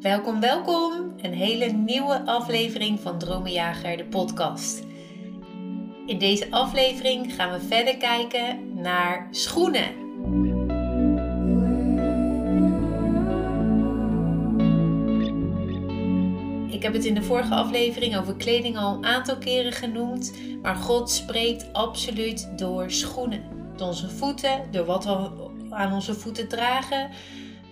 [0.00, 1.14] Welkom, welkom!
[1.16, 4.84] Een hele nieuwe aflevering van Dromenjager, de podcast.
[6.06, 10.04] In deze aflevering gaan we verder kijken naar schoenen.
[16.70, 20.32] Ik heb het in de vorige aflevering over kleding al een aantal keren genoemd,
[20.62, 23.42] maar God spreekt absoluut door schoenen.
[23.76, 25.30] Door onze voeten, door wat we
[25.70, 27.10] aan onze voeten dragen,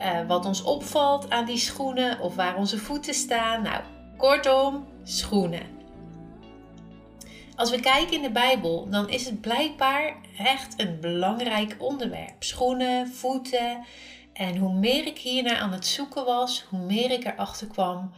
[0.01, 3.63] uh, wat ons opvalt aan die schoenen of waar onze voeten staan.
[3.63, 3.83] Nou,
[4.17, 5.73] kortom, schoenen.
[7.57, 12.43] Als we kijken in de Bijbel, dan is het blijkbaar echt een belangrijk onderwerp.
[12.43, 13.85] Schoenen, voeten.
[14.33, 18.13] En hoe meer ik hiernaar aan het zoeken was, hoe meer ik erachter kwam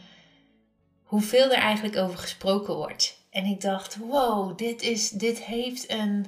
[1.07, 3.25] hoeveel er eigenlijk over gesproken wordt.
[3.31, 6.27] En ik dacht, wow, dit, is, dit heeft een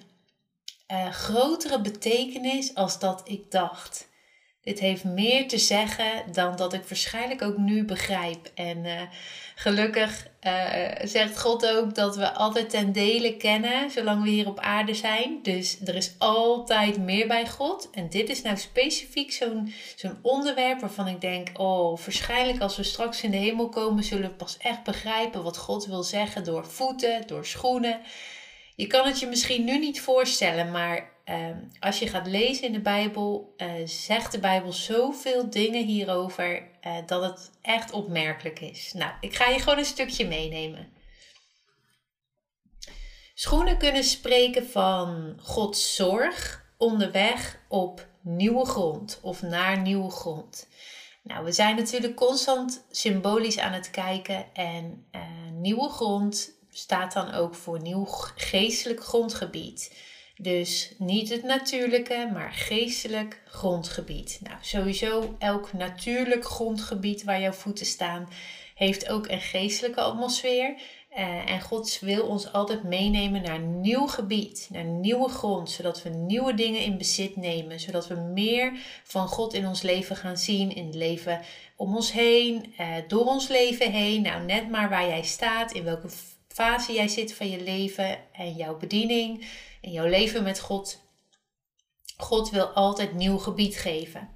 [0.92, 4.07] uh, grotere betekenis als dat ik dacht.
[4.68, 8.50] Dit heeft meer te zeggen dan dat ik waarschijnlijk ook nu begrijp.
[8.54, 9.00] En uh,
[9.54, 10.52] gelukkig uh,
[11.02, 15.38] zegt God ook dat we altijd ten dele kennen, zolang we hier op aarde zijn.
[15.42, 17.90] Dus er is altijd meer bij God.
[17.90, 22.82] En dit is nou specifiek zo'n zo'n onderwerp waarvan ik denk: oh, waarschijnlijk als we
[22.82, 26.66] straks in de hemel komen, zullen we pas echt begrijpen wat God wil zeggen door
[26.66, 28.00] voeten, door schoenen.
[28.76, 32.72] Je kan het je misschien nu niet voorstellen, maar Ehm, als je gaat lezen in
[32.72, 38.92] de Bijbel, uh, zegt de Bijbel zoveel dingen hierover uh, dat het echt opmerkelijk is.
[38.92, 40.92] Nou, ik ga je gewoon een stukje meenemen.
[43.34, 50.68] Schoenen kunnen spreken van Gods zorg onderweg op nieuwe grond of naar nieuwe grond.
[51.22, 55.20] Nou, we zijn natuurlijk constant symbolisch aan het kijken en uh,
[55.52, 58.04] nieuwe grond staat dan ook voor nieuw
[58.34, 60.06] geestelijk grondgebied.
[60.40, 64.40] Dus niet het natuurlijke, maar geestelijk grondgebied.
[64.42, 68.28] Nou, sowieso elk natuurlijk grondgebied waar jouw voeten staan,
[68.74, 70.74] heeft ook een geestelijke atmosfeer.
[71.18, 76.08] Uh, en God wil ons altijd meenemen naar nieuw gebied, naar nieuwe grond, zodat we
[76.08, 78.72] nieuwe dingen in bezit nemen, zodat we meer
[79.04, 81.40] van God in ons leven gaan zien, in het leven
[81.76, 84.22] om ons heen, uh, door ons leven heen.
[84.22, 86.08] Nou, net maar waar jij staat, in welke
[86.48, 89.46] fase jij zit van je leven en jouw bediening
[89.80, 91.00] in jouw leven met God.
[92.16, 94.28] God wil altijd nieuw gebied geven.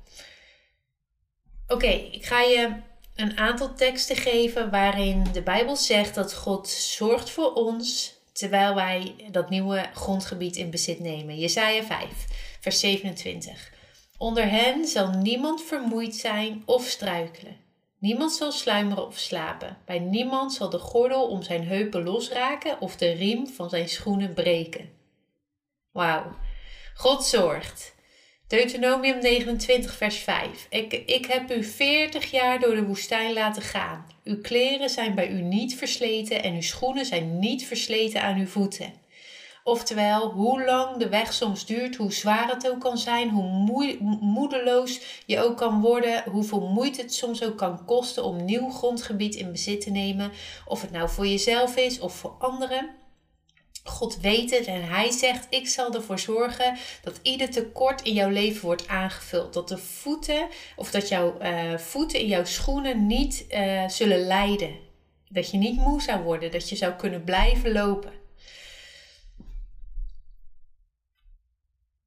[1.68, 2.72] Oké, ik ga je
[3.14, 9.14] een aantal teksten geven waarin de Bijbel zegt dat God zorgt voor ons terwijl wij
[9.30, 11.38] dat nieuwe grondgebied in bezit nemen.
[11.38, 12.08] Jesaja 5,
[12.60, 13.72] vers 27.
[14.18, 17.56] Onder hen zal niemand vermoeid zijn of struikelen.
[17.98, 19.76] Niemand zal sluimeren of slapen.
[19.84, 24.34] Bij niemand zal de gordel om zijn heupen losraken of de riem van zijn schoenen
[24.34, 24.90] breken.
[25.92, 26.36] Wauw.
[26.94, 27.94] God zorgt.
[28.48, 30.66] Deuteronomium 29, vers 5.
[30.70, 34.06] Ik, ik heb u 40 jaar door de woestijn laten gaan.
[34.24, 38.46] Uw kleren zijn bij u niet versleten en uw schoenen zijn niet versleten aan uw
[38.46, 38.92] voeten.
[39.64, 45.00] Oftewel, hoe lang de weg soms duurt, hoe zwaar het ook kan zijn, hoe moedeloos
[45.26, 49.52] je ook kan worden, hoeveel moeite het soms ook kan kosten om nieuw grondgebied in
[49.52, 50.30] bezit te nemen,
[50.66, 53.01] of het nou voor jezelf is of voor anderen.
[53.84, 58.30] God weet het en hij zegt: Ik zal ervoor zorgen dat ieder tekort in jouw
[58.30, 59.52] leven wordt aangevuld.
[59.52, 64.76] Dat de voeten of dat jouw uh, voeten in jouw schoenen niet uh, zullen lijden.
[65.28, 68.12] Dat je niet moe zou worden, dat je zou kunnen blijven lopen.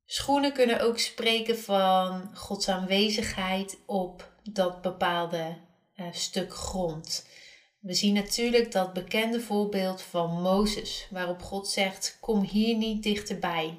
[0.05, 5.57] Schoenen kunnen ook spreken van Gods aanwezigheid op dat bepaalde
[5.95, 7.25] uh, stuk grond.
[7.85, 13.77] We zien natuurlijk dat bekende voorbeeld van Mozes, waarop God zegt: Kom hier niet dichterbij.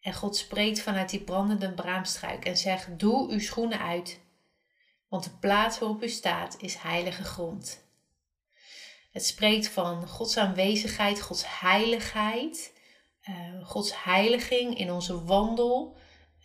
[0.00, 4.20] En God spreekt vanuit die brandende braamstruik en zegt: Doe uw schoenen uit,
[5.08, 7.84] want de plaats waarop u staat is heilige grond.
[9.12, 12.72] Het spreekt van Gods aanwezigheid, Gods heiligheid,
[13.28, 15.96] uh, Gods heiliging in onze wandel,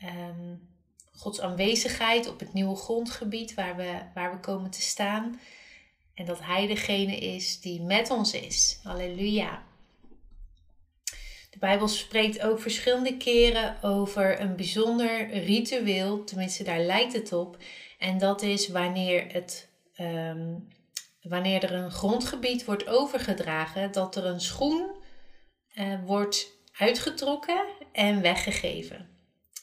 [0.04, 0.70] um,
[1.12, 5.40] Gods aanwezigheid op het nieuwe grondgebied waar we, waar we komen te staan.
[6.20, 8.80] En dat Hij degene is die met ons is.
[8.84, 9.64] Halleluja.
[11.50, 17.58] De Bijbel spreekt ook verschillende keren over een bijzonder ritueel, tenminste daar lijkt het op.
[18.00, 20.56] En dat is wanneer, het, ehm,
[21.22, 24.92] wanneer er een grondgebied wordt overgedragen, dat er een schoen
[25.76, 29.10] uh, wordt uitgetrokken en weggegeven.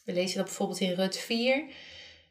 [0.04, 1.64] We lezen dat bijvoorbeeld in Rut 4.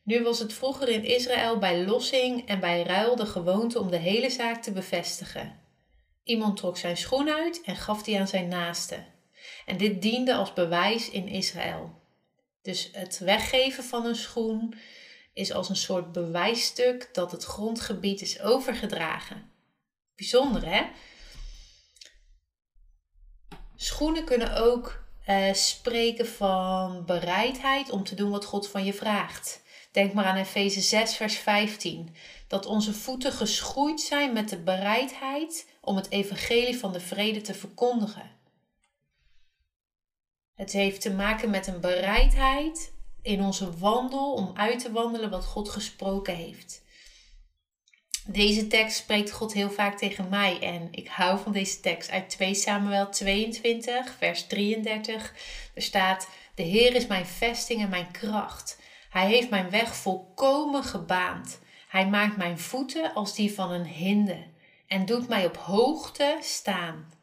[0.05, 3.97] Nu was het vroeger in Israël bij lossing en bij ruil de gewoonte om de
[3.97, 5.59] hele zaak te bevestigen.
[6.23, 9.03] Iemand trok zijn schoen uit en gaf die aan zijn naaste.
[9.65, 12.01] En dit diende als bewijs in Israël.
[12.61, 14.73] Dus het weggeven van een schoen
[15.33, 19.51] is als een soort bewijsstuk dat het grondgebied is overgedragen.
[20.15, 20.83] Bijzonder hè?
[23.75, 29.63] Schoenen kunnen ook uh, spreken van bereidheid om te doen wat God van je vraagt.
[29.95, 32.15] Denk maar aan Efeze 6, vers 15.
[32.47, 37.53] Dat onze voeten geschoeid zijn met de bereidheid om het evangelie van de vrede te
[37.53, 38.31] verkondigen.
[40.55, 45.45] Het heeft te maken met een bereidheid in onze wandel om uit te wandelen wat
[45.45, 46.83] God gesproken heeft.
[48.27, 52.29] Deze tekst spreekt God heel vaak tegen mij en ik hou van deze tekst uit
[52.29, 55.33] 2 Samuel 22, vers 33.
[55.73, 58.83] Er staat: De Heer is mijn vesting en mijn kracht.
[59.15, 61.59] Hij heeft mijn weg volkomen gebaand.
[61.87, 64.43] Hij maakt mijn voeten als die van een hinde
[64.87, 67.13] en doet mij op hoogte staan.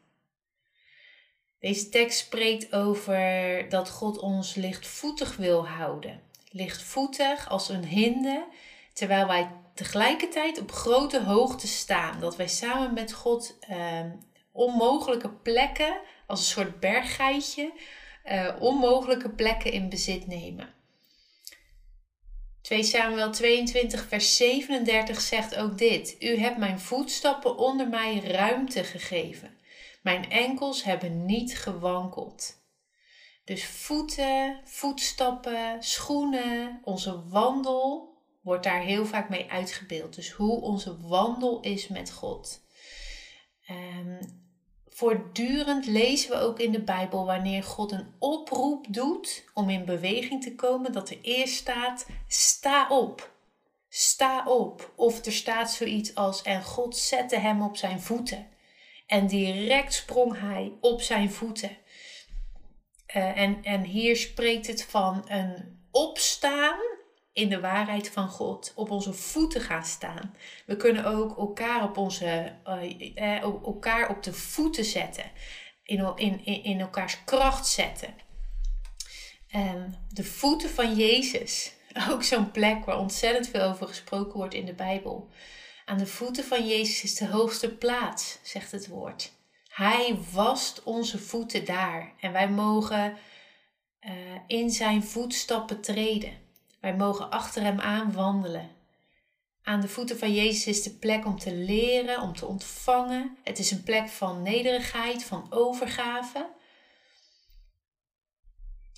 [1.59, 6.21] Deze tekst spreekt over dat God ons lichtvoetig wil houden.
[6.49, 8.45] Lichtvoetig als een hinde,
[8.93, 12.19] terwijl wij tegelijkertijd op grote hoogte staan.
[12.19, 13.99] Dat wij samen met God eh,
[14.51, 15.97] onmogelijke plekken,
[16.27, 17.71] als een soort berggeitje,
[18.25, 20.81] uh, onmogelijke plekken in bezit nemen.
[22.63, 28.83] 2 Samuel 22, vers 37 zegt ook dit: U hebt mijn voetstappen onder mij ruimte
[28.83, 29.57] gegeven.
[30.01, 32.61] Mijn enkels hebben niet gewankeld.
[33.45, 40.15] Dus voeten, voetstappen, schoenen, onze wandel wordt daar heel vaak mee uitgebeeld.
[40.15, 42.61] Dus hoe onze wandel is met God.
[43.69, 44.42] Um,
[44.93, 50.43] voortdurend lezen we ook in de Bijbel wanneer God een oproep doet om in beweging
[50.43, 53.31] te komen, dat er eerst staat: sta op.
[53.89, 54.91] Sta op.
[54.95, 58.47] Of er staat zoiets als: en God zette hem op zijn voeten.
[59.07, 61.77] En direct sprong hij op zijn voeten.
[63.15, 66.79] Uh, en, en hier spreekt het van een opstaan
[67.33, 70.35] in de waarheid van God, op onze voeten gaan staan.
[70.65, 75.31] We kunnen ook elkaar op, onze, uh, elkaar op de voeten zetten,
[75.83, 78.13] in, in, in elkaars kracht zetten.
[79.47, 81.73] En de voeten van Jezus,
[82.11, 85.29] ook zo'n plek waar ontzettend veel over gesproken wordt in de Bijbel.
[85.85, 89.31] Aan de voeten van Jezus is de hoogste plaats, zegt het woord.
[89.67, 93.17] Hij wast onze voeten daar en wij mogen
[94.01, 94.11] uh,
[94.47, 96.42] in zijn voetstappen treden.
[96.83, 98.69] Wij mogen achter hem aan wandelen.
[99.61, 103.37] Aan de voeten van Jezus is de plek om te leren, om te ontvangen.
[103.43, 106.49] Het is een plek van nederigheid, van overgave.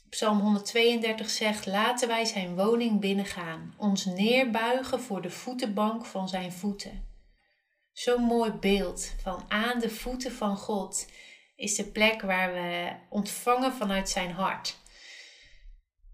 [0.10, 6.52] Psalm 132 zegt: Laten wij zijn woning binnengaan, ons neerbuigen voor de voetenbank van zijn
[6.52, 7.08] voeten.
[7.92, 11.08] Zo'n mooi beeld van aan de voeten van God
[11.56, 14.84] is de plek waar we ontvangen vanuit zijn hart.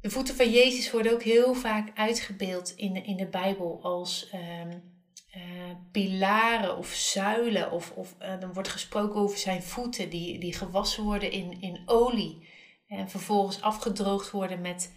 [0.01, 4.30] De voeten van Jezus worden ook heel vaak uitgebeeld in de, in de Bijbel als
[4.33, 4.92] um,
[5.36, 5.44] uh,
[5.92, 7.71] pilaren of zuilen.
[7.71, 11.81] Of, of uh, dan wordt gesproken over zijn voeten die, die gewassen worden in, in
[11.86, 12.48] olie.
[12.88, 14.94] En vervolgens afgedroogd worden met,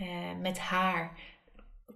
[0.00, 0.08] uh,
[0.40, 1.18] met haar.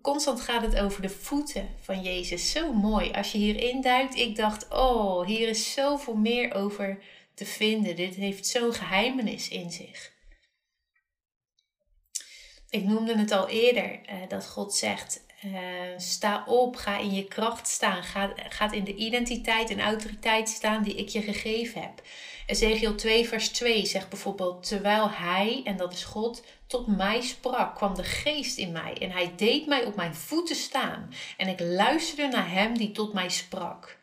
[0.03, 2.51] Constant gaat het over de voeten van Jezus.
[2.51, 3.13] Zo mooi.
[3.13, 7.03] Als je hierin duikt, ik dacht, oh, hier is zoveel meer over
[7.35, 7.97] te vinden.
[7.97, 10.15] Dit heeft zo'n geheimenis in zich.
[12.77, 15.61] Ik noemde het al eerder, uh, dat God zegt, uh,
[15.97, 20.83] sta op, ga in je kracht staan, ga, ga in de identiteit en autoriteit staan
[20.83, 22.03] die ik je gegeven heb.
[22.47, 27.75] Ezekiel 2 vers 2 zegt bijvoorbeeld, terwijl hij, en dat is God, tot mij sprak,
[27.75, 31.61] kwam de geest in mij en hij deed mij op mijn voeten staan en ik
[31.61, 33.99] luisterde naar hem die tot mij sprak.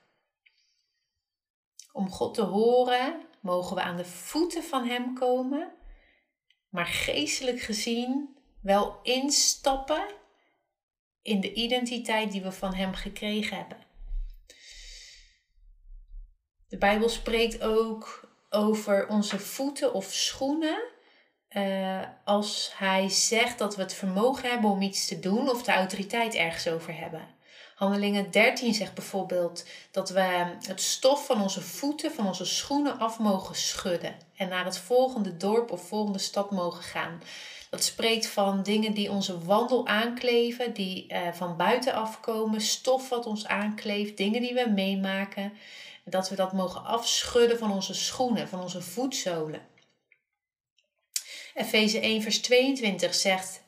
[1.92, 5.72] Om God te horen mogen we aan de voeten van hem komen,
[6.70, 10.06] maar geestelijk gezien wel instappen
[11.22, 13.78] in de identiteit die we van Hem gekregen hebben.
[16.68, 20.84] De Bijbel spreekt ook over onze voeten of schoenen.
[21.50, 25.72] Uh, als hij zegt dat we het vermogen hebben om iets te doen of de
[25.72, 27.28] autoriteit ergens over hebben.
[27.76, 33.20] Handelingen 13 zegt bijvoorbeeld dat we het stof van onze voeten, van onze schoenen af
[33.20, 37.22] mogen schudden en naar het volgende dorp of volgende stad mogen gaan.
[37.70, 43.26] Dat spreekt van dingen die onze wandel aankleven, die uh, van buitenaf komen, stof wat
[43.26, 45.54] ons aankleeft, dingen die we meemaken.
[46.06, 49.62] Dat we dat mogen afschudden van onze schoenen, van onze voetzolen.
[51.54, 53.63] Efeze 1, vers 22 zegt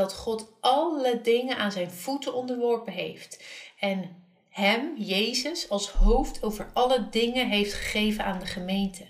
[0.00, 3.44] dat God alle dingen aan zijn voeten onderworpen heeft.
[3.78, 9.06] En hem, Jezus, als hoofd over alle dingen heeft gegeven aan de gemeente.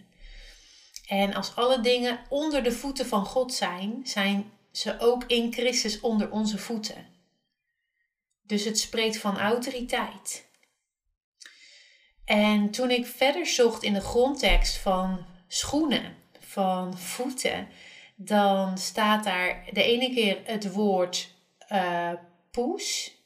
[1.07, 6.01] En als alle dingen onder de voeten van God zijn, zijn ze ook in Christus
[6.01, 7.07] onder onze voeten.
[8.43, 10.49] Dus het spreekt van autoriteit.
[12.25, 17.69] En toen ik verder zocht in de grondtekst van schoenen, van voeten,
[18.23, 21.35] dan staat daar de ene keer het woord
[21.73, 22.13] uh,
[22.51, 23.17] poes,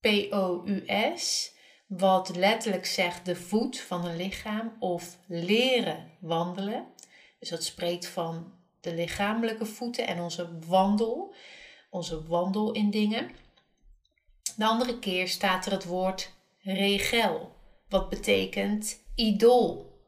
[0.00, 1.54] P-O-U-S,
[1.86, 6.86] wat letterlijk zegt de voet van een lichaam of leren wandelen.
[7.38, 11.34] Dus dat spreekt van de lichamelijke voeten en onze wandel,
[11.90, 13.30] onze wandel in dingen.
[14.56, 17.54] De andere keer staat er het woord regel,
[17.88, 20.00] wat betekent idool.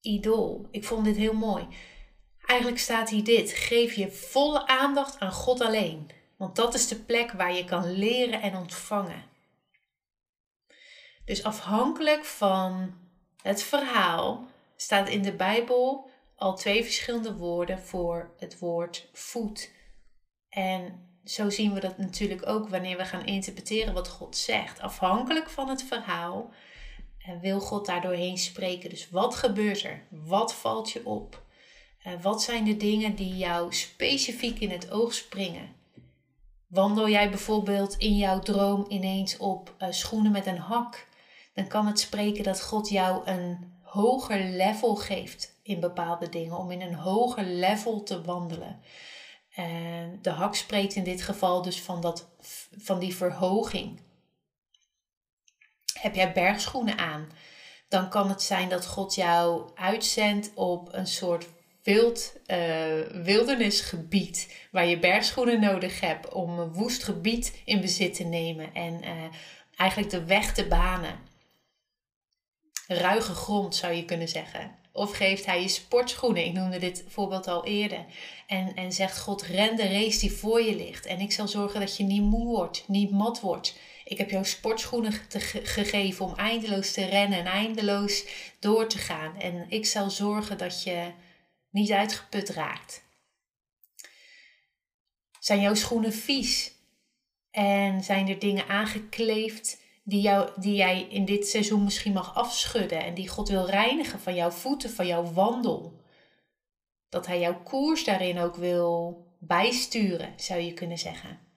[0.00, 0.66] Idool.
[0.70, 1.66] Ik vond dit heel mooi.
[2.52, 6.96] Eigenlijk staat hier dit: geef je volle aandacht aan God alleen, want dat is de
[6.96, 9.24] plek waar je kan leren en ontvangen.
[11.24, 12.94] Dus afhankelijk van
[13.42, 19.70] het verhaal staat in de Bijbel al twee verschillende woorden voor het woord voet.
[20.48, 24.80] En zo zien we dat natuurlijk ook wanneer we gaan interpreteren wat God zegt.
[24.80, 26.52] Afhankelijk van het verhaal
[27.18, 28.90] eh, wil God daar doorheen spreken.
[28.90, 30.02] Dus wat gebeurt er?
[30.10, 31.50] Wat valt je op?
[32.02, 35.80] Eh, wat zijn de dingen die jou specifiek in het oog springen?
[36.66, 41.06] Wandel jij bijvoorbeeld in jouw droom ineens op uh, schoenen met een hak?
[41.54, 46.70] Dan kan het spreken dat God jou een hoger level geeft in bepaalde dingen, om
[46.70, 48.80] in een hoger level te wandelen.
[49.54, 52.28] En de hak spreekt in dit geval dus van, dat,
[52.78, 54.00] van die verhoging.
[55.92, 57.28] Heb jij bergschoenen aan,
[57.88, 61.46] dan kan het zijn dat God jou uitzendt op een soort
[61.82, 68.24] wild, uh, wildernisgebied waar je bergschoenen nodig hebt om een woest gebied in bezit te
[68.24, 69.10] nemen en uh,
[69.76, 71.18] eigenlijk de weg te banen.
[72.86, 74.80] Ruige grond zou je kunnen zeggen.
[74.92, 76.44] Of geeft hij je sportschoenen?
[76.44, 78.04] Ik noemde dit voorbeeld al eerder.
[78.46, 81.06] En, en zegt God, ren de race die voor je ligt.
[81.06, 83.76] En ik zal zorgen dat je niet moe wordt, niet mat wordt.
[84.04, 85.12] Ik heb jou sportschoenen
[85.62, 88.24] gegeven om eindeloos te rennen en eindeloos
[88.58, 89.40] door te gaan.
[89.40, 91.10] En ik zal zorgen dat je
[91.72, 93.04] niet uitgeput raakt.
[95.38, 96.72] Zijn jouw schoenen vies?
[97.50, 103.04] En zijn er dingen aangekleefd die, jou, die jij in dit seizoen misschien mag afschudden
[103.04, 106.00] en die God wil reinigen van jouw voeten, van jouw wandel.
[107.08, 111.51] Dat Hij jouw koers daarin ook wil bijsturen, zou je kunnen zeggen.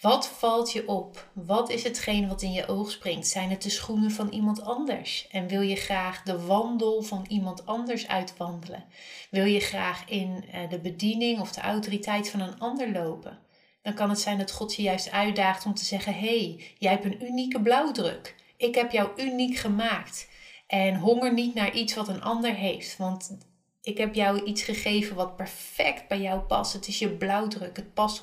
[0.00, 1.28] Wat valt je op?
[1.32, 3.28] Wat is hetgeen wat in je oog springt?
[3.28, 5.26] Zijn het de schoenen van iemand anders?
[5.30, 8.84] En wil je graag de wandel van iemand anders uitwandelen?
[9.30, 13.46] Wil je graag in eh, de bediening of de autoriteit van een ander lopen?
[13.88, 17.04] dan kan het zijn dat God je juist uitdaagt om te zeggen: hey, jij hebt
[17.04, 18.34] een unieke blauwdruk.
[18.56, 20.28] Ik heb jou uniek gemaakt.
[20.66, 22.96] En honger niet naar iets wat een ander heeft.
[22.96, 23.38] Want
[23.82, 26.72] ik heb jou iets gegeven wat perfect bij jou past.
[26.72, 27.76] Het is je blauwdruk.
[27.76, 28.20] Het past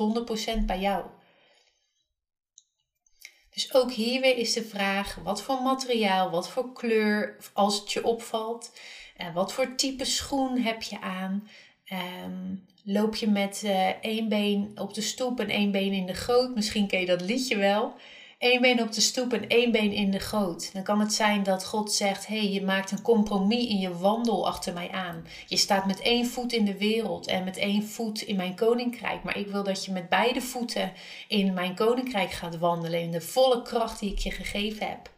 [0.57, 1.05] 100% bij jou.
[3.55, 7.91] Dus ook hier weer is de vraag: wat voor materiaal, wat voor kleur, als het
[7.91, 8.79] je opvalt,
[9.17, 11.49] en wat voor type schoen heb je aan?
[12.25, 16.13] Um, loop je met uh, één been op de stoep en één been in de
[16.13, 16.55] goot.
[16.55, 17.95] Misschien ken je dat liedje wel.
[18.45, 20.73] Eén been op de stoep en één been in de goot.
[20.73, 24.47] Dan kan het zijn dat God zegt: hey, je maakt een compromis in je wandel
[24.47, 25.27] achter mij aan.
[25.47, 29.23] Je staat met één voet in de wereld en met één voet in mijn koninkrijk.
[29.23, 30.93] Maar ik wil dat je met beide voeten
[31.27, 33.01] in mijn koninkrijk gaat wandelen.
[33.01, 35.13] In de volle kracht die ik je gegeven heb.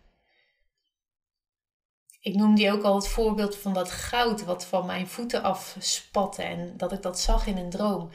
[2.20, 6.74] Ik noemde ook al het voorbeeld van dat goud wat van mijn voeten afspatte en
[6.78, 8.10] dat ik dat zag in een droom.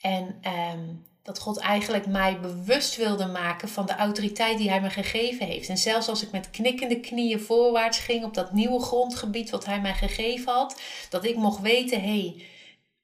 [0.00, 0.88] En ehm,
[1.22, 5.68] dat God eigenlijk mij bewust wilde maken van de autoriteit die Hij me gegeven heeft.
[5.68, 9.80] En zelfs als ik met knikkende knieën voorwaarts ging op dat nieuwe grondgebied wat Hij
[9.80, 12.44] mij gegeven had, dat ik mocht weten: hey,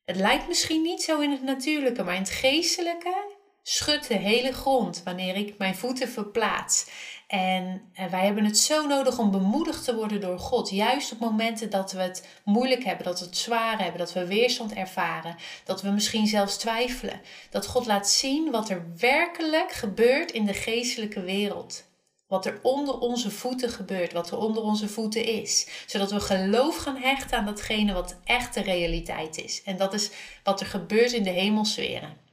[0.04, 4.52] het lijkt misschien niet zo in het natuurlijke, maar in het geestelijke schudt de hele
[4.52, 6.86] grond wanneer ik mijn voeten verplaats.
[7.26, 10.70] En eh, wij hebben het zo nodig om bemoedigd te worden door God.
[10.70, 14.26] Juist op momenten dat we het moeilijk hebben, dat we het zwaar hebben, dat we
[14.26, 17.20] weerstand ervaren, dat we misschien zelfs twijfelen.
[17.50, 21.84] Dat God laat zien wat er werkelijk gebeurt in de geestelijke wereld.
[22.26, 25.68] Wat er onder onze voeten gebeurt, wat er onder onze voeten is.
[25.86, 29.62] Zodat we geloof gaan hechten aan datgene wat echt de realiteit is.
[29.62, 30.10] En dat is
[30.42, 32.25] wat er gebeurt in de hemelsferen.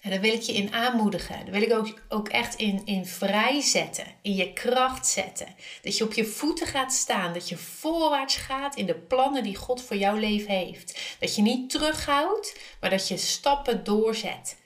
[0.00, 1.44] En daar wil ik je in aanmoedigen.
[1.44, 5.46] Daar wil ik ook, ook echt in, in vrijzetten, in je kracht zetten.
[5.82, 9.56] Dat je op je voeten gaat staan, dat je voorwaarts gaat in de plannen die
[9.56, 11.16] God voor jouw leven heeft.
[11.20, 14.56] Dat je niet terughoudt, maar dat je stappen doorzet.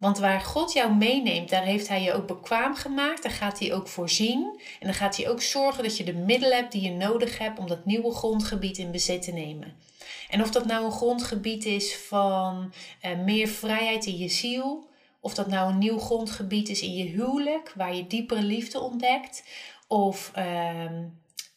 [0.00, 3.22] Want waar God jou meeneemt, daar heeft Hij je ook bekwaam gemaakt.
[3.22, 4.60] Daar gaat Hij ook voorzien.
[4.80, 7.58] En dan gaat Hij ook zorgen dat je de middelen hebt die je nodig hebt
[7.58, 9.76] om dat nieuwe grondgebied in bezit te nemen.
[10.28, 14.88] En of dat nou een grondgebied is van uh, meer vrijheid in je ziel,
[15.20, 19.44] Of dat nou een nieuw grondgebied is in je huwelijk, waar je diepere liefde ontdekt.
[19.88, 21.04] Of ehm,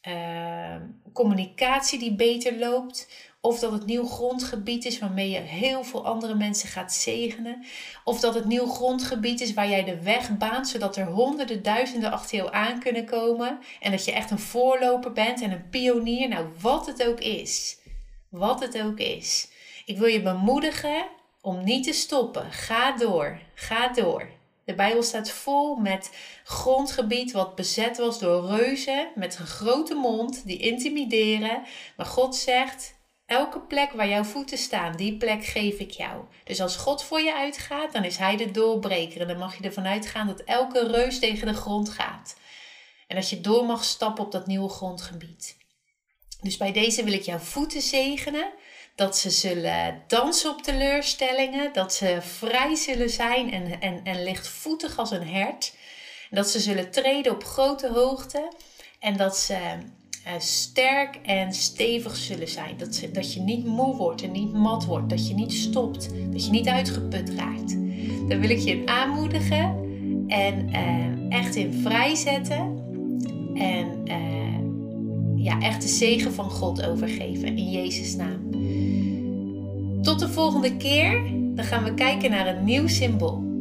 [0.02, 0.82] ehm,
[1.14, 3.08] communicatie die beter loopt.
[3.46, 7.64] Of dat het nieuw grondgebied is waarmee je heel veel andere mensen gaat zegenen.
[8.04, 12.12] Of dat het nieuw grondgebied is waar jij de weg baant, zodat er honderden, duizenden
[12.12, 13.60] achter jou aan kunnen komen.
[13.80, 16.28] En dat je echt een voorloper bent en een pionier.
[16.28, 17.78] Nou, wat het ook is.
[18.34, 19.48] Wat het ook is.
[19.86, 21.06] Ik wil je bemoedigen
[21.42, 22.52] om niet te stoppen.
[22.52, 23.40] Ga door.
[23.56, 24.30] Ga door.
[24.66, 30.46] De Bijbel staat vol met grondgebied wat bezet was door reuzen met een grote mond
[30.46, 31.64] die intimideren.
[31.98, 36.24] Maar God zegt: elke plek waar jouw voeten staan, die plek geef ik jou.
[36.44, 39.22] Dus als God voor je uitgaat, dan is Hij de doorbreker.
[39.22, 42.36] En dan mag je ervan uitgaan dat elke reus tegen de grond gaat.
[43.08, 45.62] En dat je door mag stappen op dat nieuwe grondgebied.
[46.44, 48.52] Dus bij deze wil ik jouw voeten zegenen
[48.96, 54.98] dat ze zullen dansen op teleurstellingen, dat ze vrij zullen zijn en, en, en lichtvoetig
[54.98, 55.74] als een hert.
[56.30, 58.52] Dat ze zullen treden op grote hoogte
[59.00, 59.58] en dat ze
[60.28, 62.78] uh, sterk en stevig zullen zijn.
[62.78, 66.10] Dat, ze, dat je niet moe wordt en niet mat wordt, dat je niet stopt,
[66.32, 67.76] dat je niet uitgeput raakt.
[68.28, 69.82] Daar wil ik je aanmoedigen
[70.28, 72.82] en uh, echt in vrijzetten.
[73.54, 74.53] En uh,
[75.44, 78.50] ja, echt de zegen van God overgeven in Jezus' naam.
[80.02, 81.24] Tot de volgende keer.
[81.56, 83.53] Dan gaan we kijken naar een nieuw symbool.